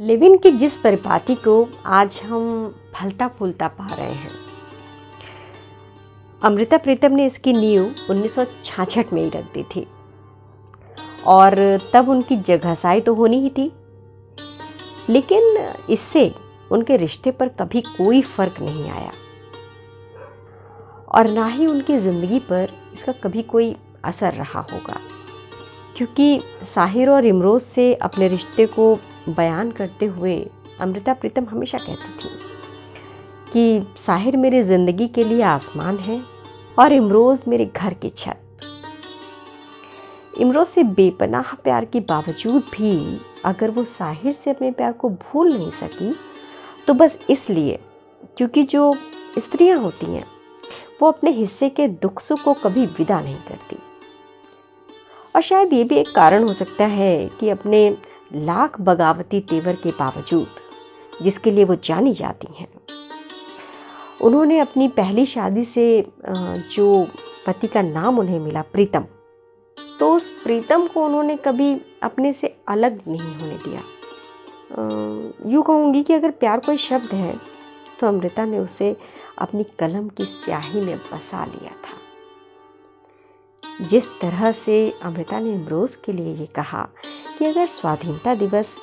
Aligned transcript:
Living 0.00 0.36
की 0.38 0.50
जिस 0.50 0.78
परिपाटी 0.78 1.34
को 1.34 1.68
आज 1.86 2.20
हम 2.24 2.74
फलता 2.94 3.28
फूलता 3.28 3.68
पा 3.68 3.86
रहे 3.86 4.12
हैं। 4.12 4.30
अमृता 6.42 6.76
प्रीतम 6.76 7.12
ने 7.12 7.26
इसकी 7.26 7.52
नींव 7.52 7.94
उन्नीस 8.10 8.38
में 9.12 9.22
ही 9.22 9.28
रख 9.28 9.44
दी 9.44 9.62
थी। 9.62 9.86
और 11.26 11.80
तब 11.92 12.08
उनकी 12.08 12.36
जगहसाई 12.36 13.00
तो 13.00 13.14
होनी 13.14 13.40
ही 13.40 13.50
थी। 13.50 13.72
लेकिन 15.08 15.68
इससे 15.90 16.34
उनके 16.72 16.96
रिश्ते 16.96 17.30
पर 17.30 17.48
कभी 17.48 17.80
कोई 17.80 18.22
फ़र्क 18.22 18.60
नहीं 18.60 18.90
आया। 18.90 19.12
और 21.08 21.30
ना 21.30 21.46
ही 21.46 21.66
उनकी 21.66 21.98
ज़िंदगी 21.98 22.38
पर 22.38 22.68
इसका 22.94 23.12
कभी 23.12 23.42
कोई 23.42 23.76
असर 24.04 24.32
रहा 24.32 24.66
होगा। 24.72 25.00
क्योंकि 25.96 26.40
साहिर 26.64 27.10
और 27.10 27.26
इमरोज 27.26 27.62
से 27.62 27.94
अपने 27.94 28.28
रिश्ते 28.28 28.66
को 28.66 28.98
बयान 29.28 29.70
करते 29.70 30.06
हुए 30.06 30.38
अमृता 30.80 31.14
प्रीतम 31.14 31.44
हमेशा 31.44 31.78
कहती 31.78 32.12
थी 32.18 32.30
कि 33.52 33.86
साहिर 33.98 34.36
मेरी 34.36 34.62
ज़िंदगी 34.62 35.08
के 35.08 35.24
लिए 35.24 35.42
आसमान 35.44 35.98
है 35.98 36.20
और 36.78 36.92
इमरोज 36.92 37.42
मेरे 37.48 37.66
घर 37.66 37.94
की 37.94 38.10
छत। 38.10 38.42
इमरोज 40.40 40.66
से 40.66 40.82
बेपनाह 40.84 41.54
प्यार 41.54 41.84
के 41.84 42.00
बावजूद 42.02 42.62
भी 42.72 43.18
अगर 43.44 43.70
वो 43.70 43.84
साहिर 43.86 44.32
से 44.32 44.50
अपने 44.50 44.70
प्यार 44.70 44.92
को 44.92 45.08
भूल 45.10 45.52
नहीं 45.52 45.70
सकी 45.72 46.12
तो 46.86 46.94
बस 46.94 47.18
इसलिए, 47.30 47.78
क्योंकि 48.36 48.62
जो 48.64 48.92
स्त्रियाँ 49.38 49.78
होती 49.78 50.06
हैं, 50.06 50.24
वो 51.00 51.08
अपने 51.08 51.30
हिस्से 51.30 51.68
के 51.68 51.86
दुख 51.88 52.20
सुख 52.20 52.42
को 52.42 52.52
कभी 52.54 52.84
विदा 52.88 53.20
नहीं 53.20 53.38
करती। 53.48 53.76
और 55.34 55.42
शायद 55.42 55.72
ये 55.72 55.84
भी 55.84 55.96
एक 55.96 56.14
कारण 56.14 56.44
हो 56.44 56.52
सकता 56.54 56.86
है 56.86 57.28
कि 57.40 57.48
अपने 57.50 57.88
लाख 58.30 58.80
बगावती 58.80 59.40
तेवर 59.40 59.76
के 59.76 59.90
बावजूद, 59.90 60.48
जिसके 61.22 61.50
लिए 61.50 61.64
वो 61.64 61.74
जानी 61.84 62.12
जाती 62.14 62.46
हैं। 62.54 62.68
उन्होंने 64.22 64.58
अपनी 64.58 64.88
पहली 64.90 65.26
शादी 65.26 65.64
से 65.64 65.84
जो 66.70 67.06
पति 67.46 67.66
का 67.66 67.82
नाम 67.82 68.18
उन्हें 68.18 68.38
मिला 68.40 68.62
प्रीतम 68.72 69.04
तो 69.98 70.12
उस 70.14 70.28
प्रीतम 70.42 70.86
को 70.86 71.04
उन्होंने 71.04 71.36
कभी 71.36 71.72
अपने 72.02 72.32
से 72.32 72.56
अलग 72.68 73.00
नहीं 73.08 73.34
होने 73.34 73.56
दिया। 73.58 73.80
यूँ 75.50 75.62
कहूँगी 75.62 76.02
कि 76.02 76.12
अगर 76.12 76.30
प्यार 76.32 76.60
कोई 76.60 76.76
शब्द 76.78 77.12
है 77.14 77.36
तो 78.00 78.06
अमृता 78.06 78.44
ने 78.44 78.58
उसे 78.58 78.96
अपनी 79.38 79.64
कलम 79.78 80.08
की 80.08 80.24
स्याही 80.24 80.80
में 80.80 80.96
बसा 81.12 81.44
लिया 81.44 81.70
था। 81.82 81.94
जिस 83.84 84.06
तरह 84.20 84.50
से 84.54 84.78
अमृता 85.02 85.38
ने 85.38 85.54
अमरोज 85.54 85.96
के 85.96 86.12
लिए 86.12 86.34
ये 86.34 86.46
कहा 86.56 86.88
कि 87.38 87.44
अगर 87.44 87.66
स्वाधीनता 87.68 88.34
दिवस 88.34 88.74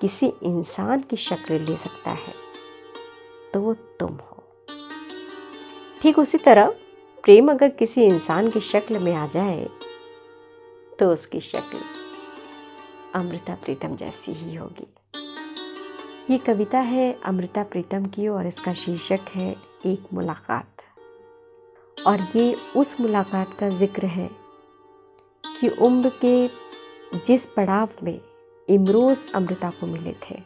किसी 0.00 0.26
इंसान 0.44 1.00
की 1.10 1.16
शक्ल 1.18 1.58
ले 1.60 1.76
सकता 1.76 2.10
है 2.10 2.34
तो 3.54 3.60
वो 3.60 3.74
तुम 4.00 4.08
हो। 4.08 4.42
ठीक 6.02 6.18
उसी 6.18 6.38
तरह 6.38 6.74
प्रेम 7.24 7.50
अगर 7.50 7.68
किसी 7.78 8.04
इंसान 8.04 8.50
की 8.50 8.60
शक्ल 8.62 8.98
में 8.98 9.14
आ 9.14 9.26
जाए 9.26 9.68
तो 10.98 11.12
उसकी 11.12 11.40
शक्ल 11.40 11.78
अमृता 13.14 13.54
प्रीतम 13.54 13.96
जैसी 13.96 14.32
ही 14.32 14.54
होगी। 14.54 14.86
ये 16.30 16.38
कविता 16.38 16.80
है 16.80 17.12
अमृता 17.24 17.62
प्रीतम 17.62 18.06
की 18.06 18.28
और 18.28 18.46
इसका 18.46 18.72
शीर्षक 18.74 19.28
है 19.34 19.50
एक 19.86 20.12
मुलाकात। 20.14 20.82
और 21.96 22.26
ये 22.36 22.54
उस 22.76 23.00
मुलाकात 23.00 23.52
का 23.58 23.68
ज़िक्र 23.70 24.06
है 24.08 24.28
कि 25.44 25.68
उम्र 25.80 26.08
के 26.20 26.46
जिस 27.14 27.46
पड़ाव 27.46 27.88
में 28.02 28.20
इमरोज 28.68 29.32
अमृता 29.34 29.70
को 29.70 29.86
मिले 29.86 30.12
थे। 30.12 30.40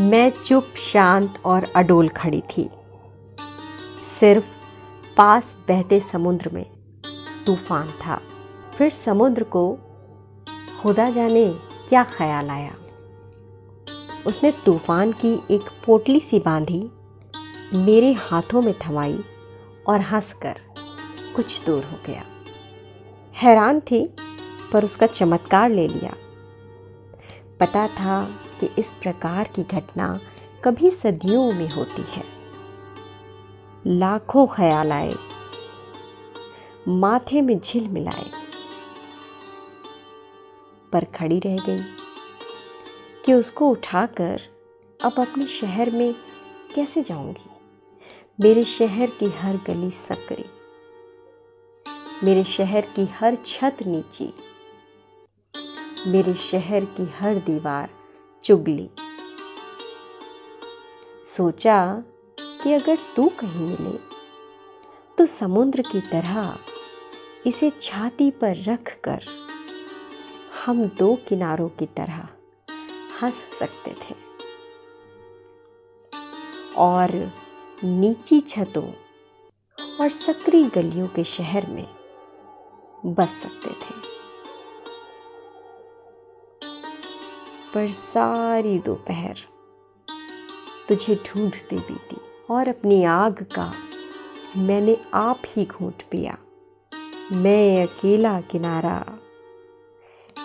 मैं 0.00 0.30
चुप, 0.30 0.66
शांत 0.76 1.34
और 1.44 1.64
अडोल 1.76 2.08
खड़ी 2.08 2.40
थी। 2.40 2.70
सिर्फ़ 4.20 4.44
पास 5.16 5.56
बहते 5.68 6.00
समुद्र 6.00 6.50
में 6.50 6.66
तूफ़ान 7.46 7.88
था। 7.88 8.20
फिर 8.78 8.90
समुद्र 8.90 9.44
को 9.44 9.78
खुदा 10.82 11.10
जाने 11.10 11.54
क्या 11.88 12.04
ख्याल 12.04 12.50
आया। 12.50 12.74
उसने 14.26 14.52
तूफ़ान 14.52 15.12
की 15.12 15.42
एक 15.50 15.62
पोटली 15.86 16.20
सी 16.20 16.38
बांधी, 16.38 16.90
मेरे 17.74 18.12
हाथों 18.12 18.62
में 18.62 18.74
थमाई 18.78 19.24
और 19.86 20.00
हंसकर 20.00 20.60
कुछ 21.36 21.64
दूर 21.66 21.84
हो 21.84 21.98
गया। 22.06 22.22
हैरान 23.36 23.80
थी 23.80 24.16
पर 24.72 24.84
उसका 24.84 25.06
चमत्कार 25.06 25.70
ले 25.70 25.88
लिया। 25.88 26.14
पता 27.60 27.88
था 27.88 28.24
कि 28.60 28.70
इस 28.78 28.92
प्रकार 29.02 29.44
की 29.44 29.62
घटना 29.62 30.20
कभी 30.64 30.90
सदियों 30.90 31.52
में 31.52 31.70
होती 31.70 32.02
है। 32.02 32.24
लाखों 33.86 34.46
ख्याल 34.46 34.92
आए। 34.92 35.14
माथे 36.88 37.42
में 37.42 37.60
झिल 37.60 37.88
मिलाए। 37.88 38.30
पर 40.92 41.04
खड़ी 41.04 41.38
रह 41.38 41.56
गई 41.56 41.82
कि 43.24 43.32
उसको 43.32 43.68
उठाकर 43.68 44.40
अब 45.04 45.12
अपने 45.12 45.46
शहर 45.46 45.90
में 45.90 46.14
कैसे 46.74 47.02
जाऊँगी? 47.02 47.50
मेरे 48.40 48.64
शहर 48.64 49.06
की 49.06 49.26
हर 49.26 49.56
गली 49.56 49.90
सकरी 49.90 50.44
मेरे 52.24 52.44
शहर 52.44 52.80
की 52.80 53.06
हर 53.06 53.38
छत 53.46 53.76
नीची। 53.86 54.32
मेरे 56.06 56.34
शहर 56.34 56.84
की 56.84 57.04
हर 57.04 57.34
दीवार 57.34 57.88
चुगली 58.44 58.88
सोचा 61.26 62.02
कि 62.62 62.72
अगर 62.72 62.98
तू 63.16 63.28
कहीं 63.28 63.66
मिले 63.66 63.98
तो 65.18 65.26
समुद्र 65.26 65.82
की 65.82 66.00
तरह 66.00 66.58
इसे 67.46 67.70
छाती 67.70 68.30
पर 68.30 68.62
रख 68.64 68.96
कर 69.04 69.24
हम 70.66 70.84
दो 70.98 71.14
किनारों 71.28 71.68
की 71.68 71.86
तरह 71.86 72.28
हंस 73.22 73.44
सकते 73.58 73.90
थे। 73.90 74.14
और 76.76 77.32
नीची 77.84 78.40
छतों 78.40 78.88
और 80.00 80.08
सकरी 80.08 80.64
गलियों 80.64 81.06
के 81.06 81.24
शहर 81.24 81.66
में 81.66 81.86
बस 83.06 83.28
सकते 83.28 83.70
थे। 83.70 84.17
पर 87.74 87.88
सारी 87.88 88.78
दोपहर। 88.78 89.36
तुझे 90.88 91.14
ढूंढती 91.14 91.76
बीती 91.76 92.16
और 92.50 92.68
अपनी 92.68 93.04
आग 93.04 93.46
का 93.54 93.74
मैंने 94.56 94.96
आप 95.14 95.42
ही 95.46 95.66
घूंट 95.66 96.02
पिया। 96.02 96.38
मैं 97.32 97.86
अकेला 97.86 98.40
किनारा, 98.40 99.06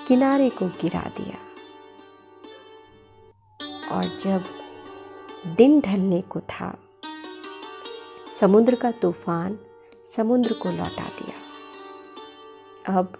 किनारे 0.08 0.50
को 0.50 0.68
गिरा 0.68 1.12
दिया। 1.18 1.38
और 3.92 4.18
जब 4.18 4.44
दिन 5.56 5.82
ढलने 5.82 6.22
को 6.22 6.40
था, 6.40 6.78
समुद्र 8.40 8.76
का 8.76 8.92
तूफ़ान 8.92 9.60
समुद्र 10.16 10.54
को 10.54 10.72
लौटा 10.72 11.04
दिया। 11.04 11.36
अब 13.00 13.14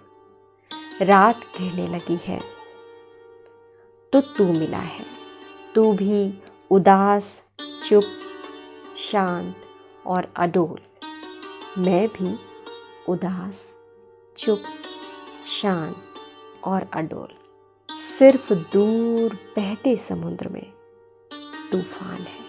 रात 1.02 1.44
कहने 1.44 1.86
लगी 1.88 2.16
है। 2.16 2.53
तो 4.14 4.20
तू 4.20 4.52
मिला 4.52 4.78
है। 4.78 5.04
तू 5.74 5.92
भी 5.92 6.42
उदास, 6.70 7.42
चुप, 7.88 8.04
शांत 8.98 9.56
और 10.06 10.32
अडोल। 10.36 10.78
मैं 11.80 12.08
भी 12.08 12.38
उदास, 13.08 13.72
चुप, 14.36 14.62
शांत 15.46 15.96
और 16.64 16.90
अडोल। 16.94 17.28
सिर्फ़ 18.00 18.52
दूर 18.52 19.34
बहते 19.34 19.96
समुद्र 19.96 20.48
में 20.48 20.72
तूफ़ान 21.72 22.18
है। 22.18 22.43